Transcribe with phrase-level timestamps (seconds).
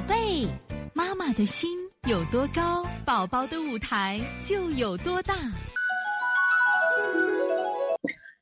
[0.00, 0.48] 宝贝，
[0.94, 1.68] 妈妈的心
[2.08, 5.34] 有多高，宝宝的舞台就有多大。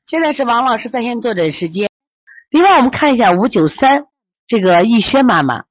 [0.05, 1.89] 现在是王老师在线坐诊时间。
[2.49, 4.05] 另外，我们看一下五九三
[4.47, 5.65] 这个逸轩妈妈，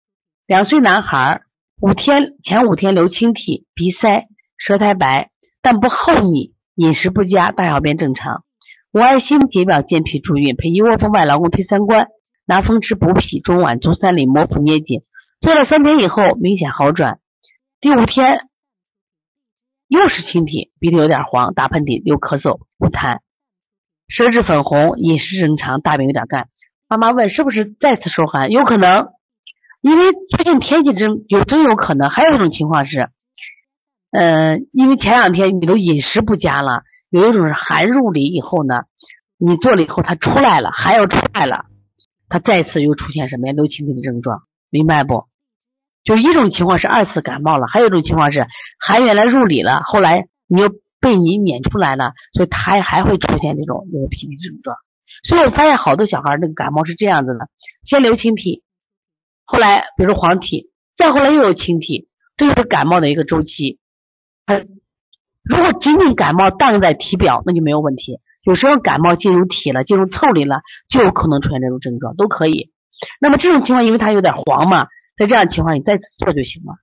[0.47, 1.41] 两岁男孩，
[1.81, 4.27] 五天前五天流清涕，鼻塞，
[4.59, 5.31] 舌苔白，
[5.63, 8.45] 但不厚腻，饮食不佳，大小便正常。
[8.93, 12.09] 五爱心解表健脾助运，配一窝蜂外劳宫推三关，
[12.45, 15.01] 拿风池补脾，中脘足三里，摩腹捏紧。
[15.41, 17.21] 做了三天以后，明显好转。
[17.81, 18.49] 第五天
[19.87, 23.21] 又是清涕，鼻涕有点黄，打喷嚏，又咳嗽，不痰，
[24.09, 26.49] 舌质粉红，饮食正常，大便有点干。
[26.89, 28.51] 妈妈问是不是再次受寒？
[28.51, 29.11] 有可能，
[29.81, 32.11] 因为最近天气真有真有可能。
[32.11, 33.09] 还有一种情况是，
[34.11, 38.83] 嗯，因为前两天你都饮食不佳了，有一种是寒入里以后呢，
[39.39, 41.67] 你做了以后它出来了，还要出来了，
[42.29, 43.53] 它再次又出现什么呀？
[43.53, 45.28] 流清涕的症状，明白不？
[46.09, 48.47] 就一种情况是二次感冒了，还有一种情况是
[48.81, 50.71] 寒原来入里了，后来你又
[51.03, 54.75] 被你撵出来了，所以它还会出现这种流鼻涕症状。
[55.29, 57.51] 所以我发现好多小孩那个感冒是这样子的：
[57.87, 58.63] 先流清涕，
[59.45, 63.79] 后来比如说黄涕，再后来又有清涕，这就是感冒的一个周期。
[64.47, 68.15] 它如果仅仅感冒荡在体表，那就没有问题；
[68.45, 72.71] 有时候感冒进入体了，进入腠理了，就有可能出现这种症状，都可以。
[73.21, 74.87] 那么这种情况，因为它有点黄嘛。
[75.19, 76.77] 在这样情况，你再做就行了。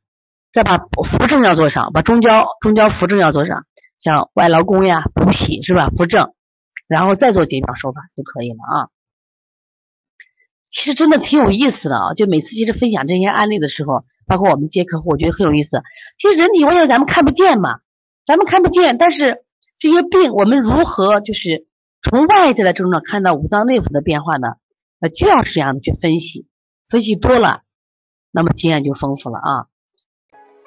[0.53, 3.65] 再把扶正要做上，把中焦、中焦扶正要做上，
[4.03, 5.89] 像外劳宫呀、补脾是吧？
[5.97, 6.33] 扶正，
[6.87, 8.87] 然后再做解表手法就可以了啊。
[10.71, 12.13] 其实真的挺有意思的啊！
[12.15, 15.69] 就每次其实分享这些案例的时候，包括我们接客户，我觉得很有意思。
[16.21, 17.79] 其实人体，我想咱们看不见嘛，
[18.25, 19.43] 咱们看不见，但是
[19.79, 21.65] 这些病我们如何就是
[22.03, 24.55] 从外在的症状看到五脏内腑的变化呢？
[24.99, 26.47] 那就要是这样的去分析，
[26.89, 27.64] 分析多了。
[28.35, 29.67] 那么经验就丰富了啊，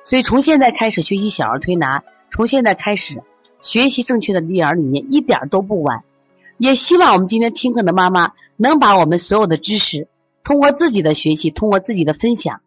[0.03, 3.23] 所以从现在开始学习小儿推拿，从现在开始
[3.61, 6.03] 学习正确的育儿理念，一点都不晚。
[6.57, 10.09] 也希望我们今天听课的妈妈能把我们所有的知识，
[10.45, 12.63] 通过自己的学习，通过自己的分享，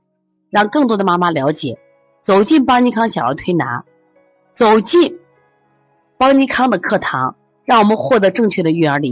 [0.52, 1.80] 让更多的妈妈了解，
[2.22, 3.84] 走进邦尼康小儿推拿，
[4.54, 5.18] 走进
[6.20, 7.36] 邦尼康的课堂，
[7.66, 9.10] 让我们获得正确的育儿理念。